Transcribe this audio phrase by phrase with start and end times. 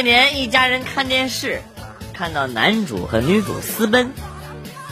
[0.00, 1.60] 那年一家人看电视，
[2.14, 4.14] 看到男主和女主私奔，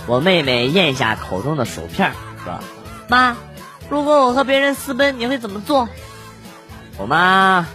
[0.07, 2.13] 我妹妹咽下口中的薯片，
[2.45, 2.61] 说
[3.09, 3.35] ：“妈，
[3.89, 5.89] 如果我和别人私奔，你会怎么做？”
[6.99, 7.67] 我妈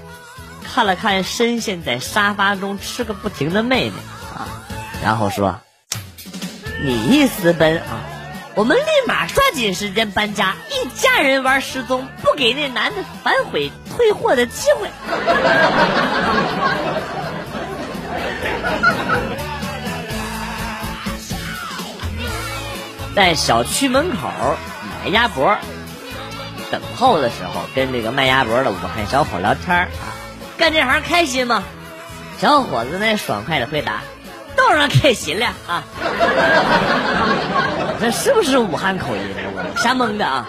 [0.63, 3.95] 看了看深陷在沙发中吃个不停的妹妹
[4.35, 4.45] 啊，
[5.03, 5.59] 然后说
[6.85, 7.97] ：“你一私奔啊，
[8.53, 14.88] 我们立马抓紧时间搬家，一家人玩失踪，不给那男的反悔退货的机会。”
[23.16, 24.17] 在小区门口
[25.03, 25.56] 买鸭脖，
[26.72, 29.88] 等候的时候跟这个卖鸭脖的武汉小伙聊天啊，
[30.58, 31.64] 干这行开心吗？
[32.39, 34.02] 小伙子那爽快的回答
[34.58, 35.83] ：“当然开心了啊！”
[38.02, 39.22] 这是不是武汉口音？
[39.55, 40.45] 我瞎蒙的啊！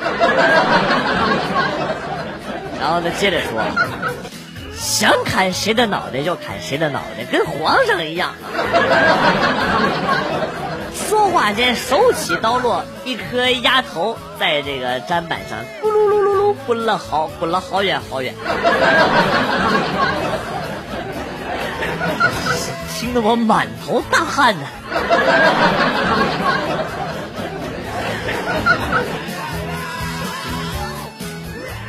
[2.80, 3.62] 然后他接着说
[4.74, 8.32] ：“想砍谁的脑袋就砍谁的脑袋，跟皇上一样。”
[10.94, 18.34] 说话间，手起刀落，一颗鸭头在这个砧板上咕噜噜噜噜滚了好滚了好远好远，
[22.96, 24.66] 听得我满头大汗呢。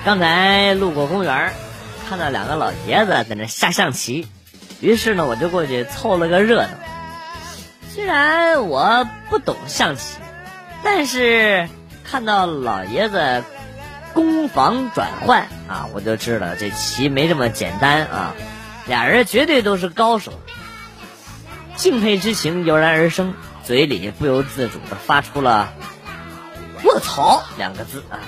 [0.04, 1.52] 刚才路过公园，
[2.10, 4.28] 看到两个老爷子在那下象棋，
[4.80, 6.70] 于是呢，我就过去凑了个热闹。
[7.96, 10.18] 虽然我不懂象棋，
[10.84, 11.70] 但是
[12.04, 13.42] 看到老爷子
[14.14, 18.34] 攻防转换啊，我就知道这棋没这么简单啊。
[18.86, 20.34] 俩人绝对都是高手，
[21.78, 25.72] 敬佩之情油然而生，嘴里不由自主的发出了
[26.84, 28.20] “卧槽”两个字啊。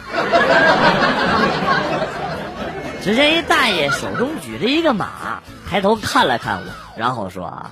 [3.03, 7.71] 只见一大爷手中举着一个马，抬头看了看我，然后说啊。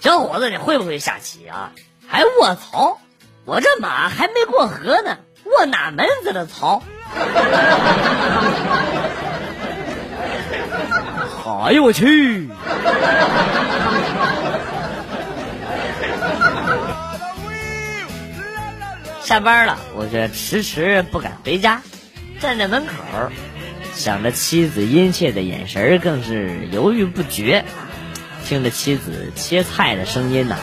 [0.00, 1.72] 小伙子，你会不会下棋啊？
[2.08, 2.98] 还卧槽！
[3.44, 6.82] 我这马还没过河呢，卧哪门子的槽？
[11.66, 12.48] 哎呦我去！
[19.22, 21.82] 下班了，我却迟迟不敢回家，
[22.40, 22.94] 站在门口，
[23.94, 27.62] 想着妻子殷切的眼神，更是犹豫不决。
[28.50, 30.56] 听着妻子切菜的声音呢，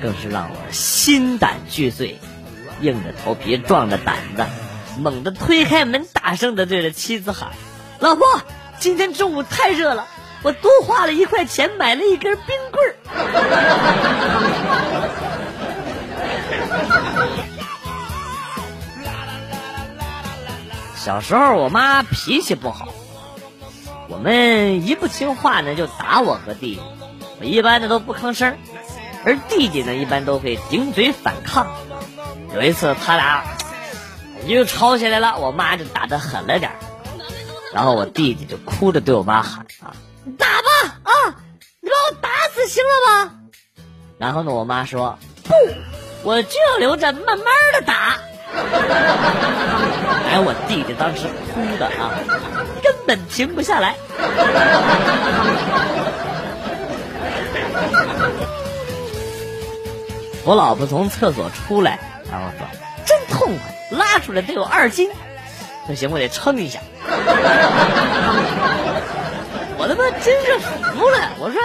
[0.00, 2.18] 更是让我心胆俱碎，
[2.80, 4.46] 硬着头皮壮着胆子，
[4.98, 7.50] 猛地推开门，大声的对着妻子喊
[8.00, 8.24] ：“老婆，
[8.78, 10.06] 今天中午太热了，
[10.42, 12.96] 我多花了一块钱买了一根冰棍儿。”
[20.96, 22.88] 小时候我妈脾气不好，
[24.08, 26.80] 我们一不听话呢，就打我和弟弟。
[27.40, 28.56] 我一般的都不吭声，
[29.24, 31.66] 而弟弟呢，一般都会顶嘴反抗。
[32.54, 33.44] 有一次，他俩
[34.46, 36.72] 又吵起来了，我妈就打的狠了点
[37.72, 39.94] 然后我弟弟就哭着对我妈喊：“啊，
[40.38, 40.68] 打吧，
[41.02, 41.12] 啊，
[41.80, 43.32] 你把我打死行了吗？”
[44.18, 45.54] 然后呢，我妈说：“不，
[46.22, 48.16] 我就要留着慢慢的打。
[50.30, 52.10] ”哎，我弟弟当时哭的啊，
[52.82, 53.94] 根本停不下来。
[60.44, 61.98] 我老婆从厕所出来，
[62.30, 62.66] 然后说
[63.04, 65.10] ：“真痛快，拉出来得有二斤。”
[65.86, 66.80] 不行，我得称一下。
[69.76, 71.30] 我他妈真是服了！
[71.38, 71.60] 我说，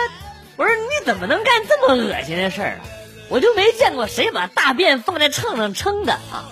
[0.58, 2.82] 我说你怎么能干这么恶心的事儿啊？
[3.30, 6.46] 我就没见过谁把大便放在秤上称的啊！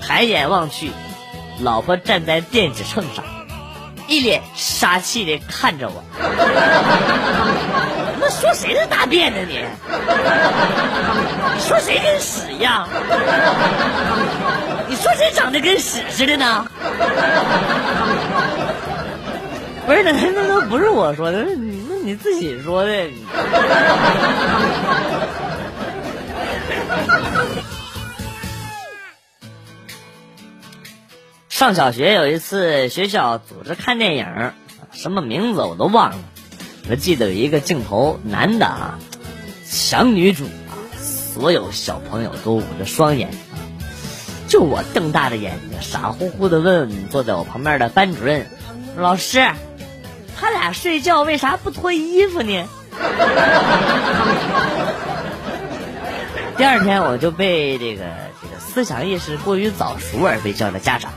[0.00, 0.92] 抬眼望去，
[1.60, 3.24] 老婆站在电子秤上。
[4.06, 6.02] 一脸杀气的看着我，
[8.30, 9.38] 说谁是大便呢？
[9.46, 9.64] 你，
[11.54, 12.88] 你说谁跟屎一样？
[14.88, 16.66] 你说谁长得跟屎似的呢？
[19.86, 23.10] 不是，那那都不是我说的，你那你自己说的。
[31.48, 34.52] 上小学有一次，学校组织看电影，
[34.92, 36.16] 什么名字我都忘了。
[36.90, 38.98] 我记得有一个镜头，男的啊，
[39.70, 43.28] 抢女主啊，所有小朋友都捂着双眼，
[44.48, 48.46] 就我瞪大着眼睛，傻乎乎的问坐在我旁边的班主任
[48.96, 49.50] ：“老师，
[50.40, 52.66] 他俩睡觉为啥不脱衣服呢？”
[56.56, 58.04] 第二天我就被这个
[58.42, 61.12] 这个思想意识过于早熟而被叫的家长。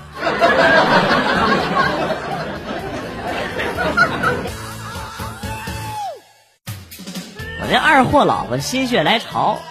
[7.92, 9.62] 二货老婆心血来潮，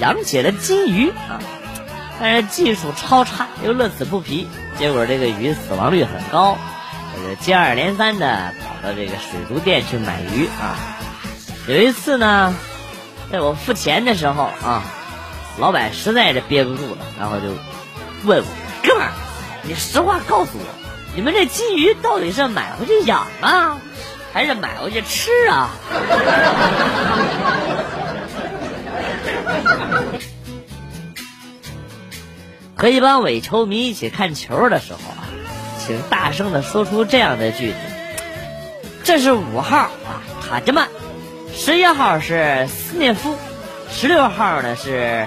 [0.00, 1.36] 养起了金鱼啊，
[2.18, 4.48] 但是技术超差，又乐此不疲，
[4.78, 6.56] 结果这个鱼死亡率很高，
[7.14, 10.96] 这个接二连三的跑到这个水族店去买鱼啊。
[11.68, 12.54] 有一次呢，
[13.30, 14.82] 在我付钱的时候啊，
[15.58, 17.48] 老板实在是憋不住了，然后就
[18.24, 18.46] 问我
[18.82, 19.12] ：“哥们儿，
[19.62, 20.64] 你实话告诉我，
[21.14, 23.76] 你们这金鱼到底是买回去养啊？”
[24.32, 25.70] 还是买回去吃啊！
[32.74, 35.24] 和一帮伪球迷一起看球的时候啊，
[35.78, 37.76] 请大声的说出这样的句子
[39.02, 40.88] ：“这是五号啊，塔吉曼；
[41.54, 43.34] 十一号是斯涅夫；
[43.90, 45.26] 十六号呢是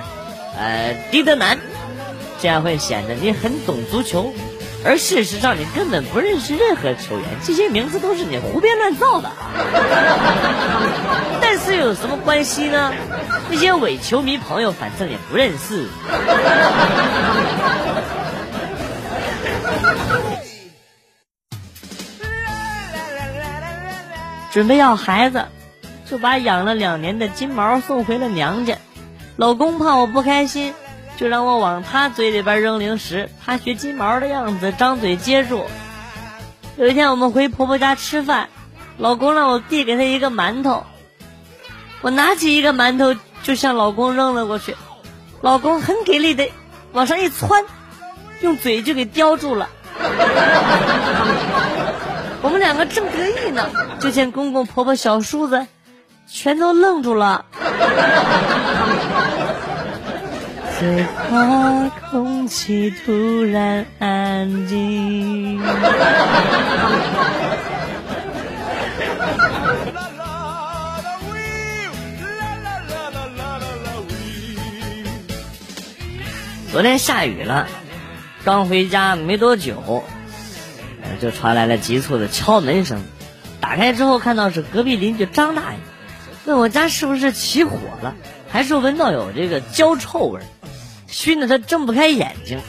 [0.58, 1.58] 呃迪德南。”
[2.42, 4.32] 这样会显得你很懂足球。
[4.86, 9.30] 而事实上，你根本不认识任何球员，这些名字都是你胡编乱造的。
[11.42, 12.94] 但是有什么关系呢？
[13.50, 15.88] 那些伪球迷朋友反正也不认识。
[24.52, 25.46] 准备要孩子，
[26.10, 28.78] 就把养了两年的金毛送回了娘家。
[29.36, 30.74] 老公怕我不开心。
[31.20, 35.66] 就让我往他嘴里边扔零食，他学金毛的样子，张嘴接住。
[36.78, 38.48] 有一天我们回婆婆家吃饭，
[38.98, 40.86] 老公让我递给他一个馒头，
[42.00, 44.78] 我拿起一个馒头就向老公扔了过去，
[45.42, 46.48] 老公很给力的
[46.94, 47.66] 往上一窜，
[48.40, 49.68] 用嘴就给叼住了。
[52.42, 53.70] 我们两个正得意呢，
[54.00, 55.68] 就见公公婆婆小叔子
[56.32, 57.44] 全都愣住了。
[60.80, 65.62] 最怕空气突然安静。
[76.72, 77.68] 昨天下雨了，
[78.46, 80.06] 刚回家没多久，
[81.20, 83.02] 就传来了急促的敲门声。
[83.60, 85.78] 打开之后，看到是隔壁邻居张大爷，
[86.46, 88.16] 问我家是不是起火了，
[88.50, 90.46] 还是闻到有这个焦臭味儿。
[91.12, 92.62] 熏得他睁不开眼睛，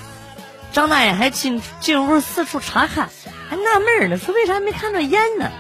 [0.73, 3.11] 张大爷还进进屋四处查看，
[3.49, 5.51] 还纳闷呢，说为啥没看到烟呢？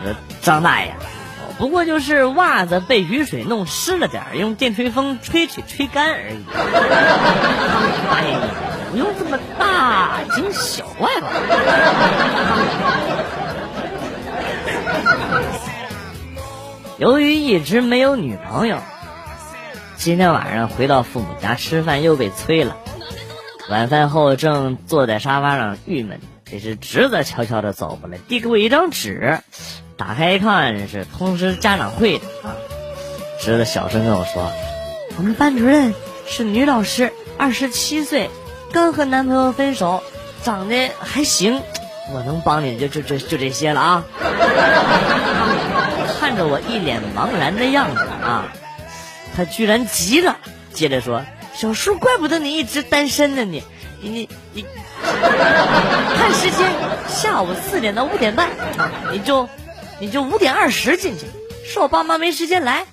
[0.00, 0.94] 我说张大爷，
[1.58, 6.42] 不过就是袜子被雨水弄湿了点用电吹风吹吹吹干而已。
[8.08, 8.36] 大爷，
[8.92, 11.28] 你不用这么大惊小怪吧？
[16.98, 18.78] 由于一直没有女朋友。
[19.96, 22.76] 今天晚上回到父母家吃饭又被催了，
[23.70, 29.38] 晚饭后正坐在沙发上郁闷，这时侄子悄悄的走过来，递给我一张纸，
[29.96, 32.56] 打开一看是通知家长会的啊。
[33.40, 34.52] 侄子小声跟我说
[35.16, 35.94] ：“我们班主任
[36.26, 38.30] 是女老师，二十七岁，
[38.72, 40.02] 刚和男朋友分手，
[40.42, 41.62] 长得还行，
[42.12, 44.04] 我能帮你就就就就这些了啊。”
[46.20, 48.52] 看着我一脸茫然的样子啊。
[49.36, 50.38] 他居然急了，
[50.72, 51.24] 接着说
[51.54, 53.62] ：“小叔，怪不得你一直单身呢，你，
[54.00, 54.64] 你，你，
[55.02, 56.70] 看时间，
[57.08, 58.48] 下午四点到五点半，
[59.12, 59.48] 你就，
[59.98, 61.26] 你就五点二十进去，
[61.66, 62.86] 是我爸妈没时间来，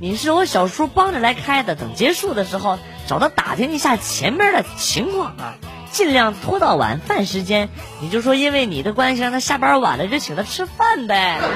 [0.00, 5.54] 你是我小叔帮着来开的，等结束的时候找他打听一下前面的情况啊，
[5.92, 7.68] 尽量拖到晚饭时间，
[8.00, 11.38] 你就说因为你的关系让他下班晚了，就请他吃饭呗。”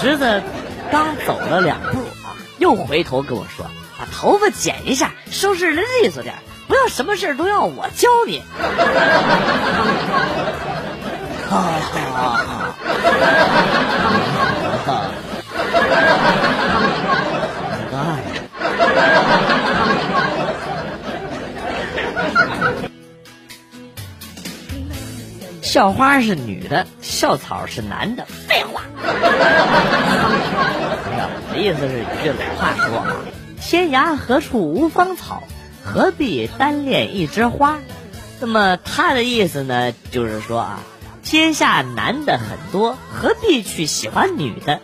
[0.00, 0.42] 侄子
[0.92, 1.98] 刚走了两步。
[2.68, 3.64] 又回头跟我说
[3.98, 6.34] ：“把头发剪一下，收拾的利索点，
[6.66, 8.42] 不要什么事都要我教你。”
[11.48, 11.98] 哈哈
[14.84, 15.14] 哈
[25.62, 28.24] 校花是女的，校草是男的。
[28.48, 28.82] 废话。
[31.50, 33.16] 我的意思是一句老话说啊
[33.60, 35.42] ：“天涯何处无芳草，
[35.84, 37.78] 何必单恋一枝花。”
[38.40, 40.80] 那么他的意思呢，就是说啊，
[41.22, 44.80] 天下男的很多，何必去喜欢女的？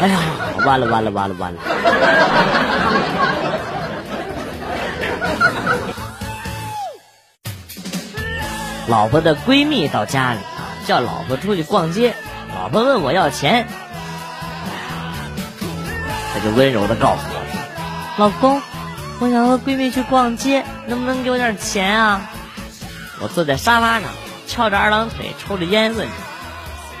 [0.00, 0.18] 哎呀，
[0.64, 1.60] 完了完了完了完了！
[8.86, 12.14] 老婆的闺蜜到家里啊，叫老婆出去逛街。
[12.54, 13.66] 老婆问我要钱，
[16.32, 17.40] 他就温柔的告诉我
[18.18, 18.60] ：“老公，
[19.20, 22.28] 我想和闺蜜去逛街，能不能给我点钱啊？”
[23.20, 24.10] 我坐在沙发上，
[24.46, 26.06] 翘着二郎腿，抽着烟，问：“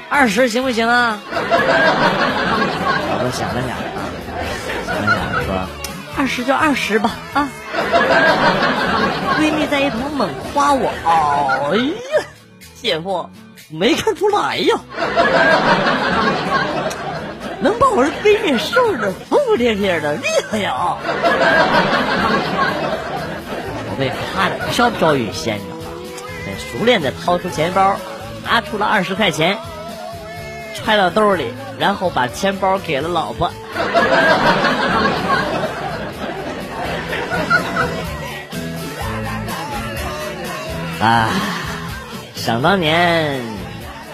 [0.08, 1.18] 二十行不行啊？
[3.10, 3.76] 老婆想了想，
[4.86, 5.68] 想了想说，
[6.16, 7.48] 二十就二十吧啊。
[9.38, 10.90] 闺蜜在一旁猛夸我，
[11.72, 12.24] 哎呀，
[12.80, 13.28] 姐夫
[13.70, 14.78] 没看出来呀，
[17.60, 20.96] 能把我这闺蜜收拾的服服帖帖的，厉害呀！
[23.88, 25.64] 我被夸的飘飘欲仙呢，
[26.44, 27.96] 很熟练的掏出钱包，
[28.44, 29.58] 拿出了二十块钱，
[30.74, 33.50] 揣到兜里，然后把钱包给了老婆。
[41.00, 41.28] 啊，
[42.34, 43.40] 想当年，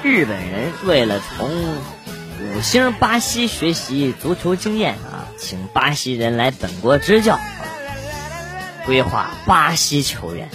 [0.03, 7.39] 日本人为了从五星巴西学习足球经验啊，请巴西人来本国执教，
[8.87, 10.49] 规划巴西球员，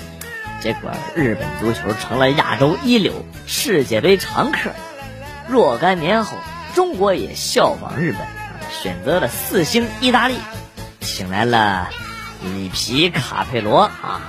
[0.61, 3.13] 结果日本足球成了亚洲一流，
[3.45, 4.71] 世界杯常客。
[5.47, 6.37] 若干年后，
[6.73, 8.21] 中国也效仿日本，
[8.81, 10.37] 选择了四星意大利，
[11.01, 11.89] 请来了
[12.53, 14.21] 里皮卡佩罗啊。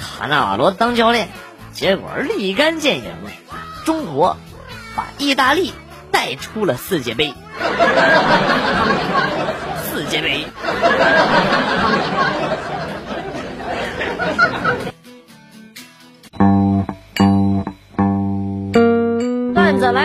[0.00, 1.28] 卡纳瓦罗当教练，
[1.72, 3.12] 结果立竿见影，
[3.84, 4.36] 中国
[4.96, 5.72] 把意大利
[6.10, 7.34] 带出了世界杯。
[9.92, 10.46] 世界杯。